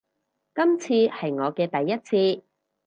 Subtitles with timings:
[0.55, 2.43] 今次係我嘅第一次